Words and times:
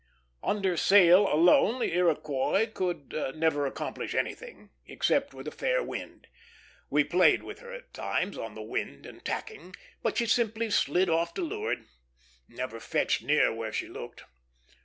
Under 0.41 0.77
sail 0.77 1.31
alone 1.31 1.77
the 1.77 1.93
Iroquois 1.93 2.65
could 2.73 3.13
never 3.35 3.67
accomplish 3.67 4.15
anything, 4.15 4.71
except 4.87 5.31
with 5.31 5.47
a 5.47 5.51
fair 5.51 5.83
wind. 5.83 6.25
We 6.89 7.03
played 7.03 7.43
with 7.43 7.59
her 7.59 7.71
at 7.71 7.93
times, 7.93 8.35
on 8.35 8.55
the 8.55 8.63
wind 8.63 9.05
and 9.05 9.23
tacking, 9.23 9.75
but 10.01 10.17
she 10.17 10.25
simply 10.25 10.71
slid 10.71 11.07
off 11.07 11.35
to 11.35 11.43
leeward 11.43 11.85
never 12.47 12.79
fetched 12.79 13.21
near 13.21 13.53
where 13.53 13.71
she 13.71 13.87
looked. 13.87 14.23